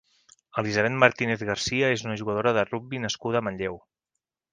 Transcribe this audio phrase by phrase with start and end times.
[0.59, 3.79] Elisabet Martínez García és una jugadora de rugbi nascuda a Manlleu.